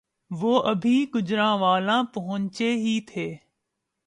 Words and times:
وہ 0.31 0.61
ابھی 0.63 1.05
گوجرانوالہ 1.13 2.01
پہنچے 2.13 2.71
ہی 2.75 2.99
تھے 3.07 3.27